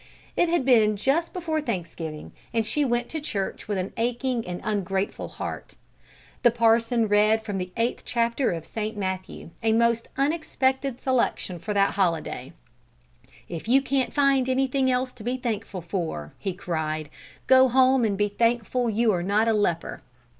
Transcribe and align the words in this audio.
It 0.35 0.49
had 0.49 0.65
been 0.65 0.97
just 0.97 1.31
before 1.31 1.61
Thanksgiving, 1.61 2.31
and 2.55 2.65
she 2.65 2.83
went 2.83 3.07
to 3.09 3.21
church 3.21 3.67
with 3.67 3.77
an 3.77 3.93
aching 3.97 4.43
and 4.47 4.59
ungrateful 4.63 5.27
heart. 5.27 5.75
The 6.41 6.49
parson 6.49 7.07
read 7.07 7.43
from 7.43 7.59
the 7.59 7.71
eighth 7.77 8.01
chapter 8.03 8.49
of 8.49 8.65
St. 8.65 8.97
Matthew, 8.97 9.51
a 9.61 9.73
most 9.73 10.09
unexpected 10.17 10.99
selection 10.99 11.59
for 11.59 11.75
that 11.75 11.91
holiday. 11.91 12.51
"If 13.47 13.67
you 13.67 13.79
can't 13.83 14.11
find 14.11 14.49
anything 14.49 14.89
else 14.89 15.13
to 15.13 15.23
be 15.23 15.37
thankful 15.37 15.81
for," 15.81 16.33
he 16.39 16.53
cried, 16.53 17.11
"go 17.45 17.67
home 17.69 18.03
and 18.03 18.17
be 18.17 18.29
thankful 18.29 18.89
you 18.89 19.11
are 19.11 19.21
not 19.21 19.47
a 19.47 19.53
leper!" 19.53 20.01